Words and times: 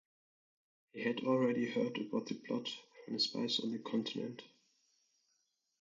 He 0.93 1.03
had 1.03 1.19
already 1.19 1.69
heard 1.69 1.95
about 1.99 2.25
the 2.25 2.33
plot 2.33 2.67
from 3.05 3.13
his 3.13 3.25
spies 3.25 3.59
on 3.59 3.71
the 3.71 3.77
Continent. 3.77 4.41